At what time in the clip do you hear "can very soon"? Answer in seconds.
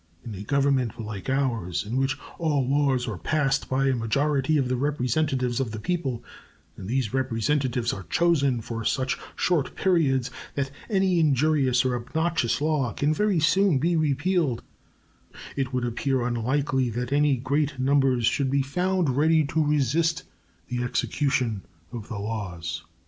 12.93-13.77